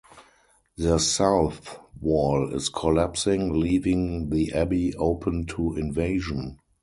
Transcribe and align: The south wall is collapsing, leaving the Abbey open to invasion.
The 0.77 0.97
south 0.97 1.77
wall 1.99 2.55
is 2.55 2.69
collapsing, 2.69 3.53
leaving 3.59 4.31
the 4.31 4.51
Abbey 4.51 4.95
open 4.95 5.45
to 5.45 5.75
invasion. 5.77 6.57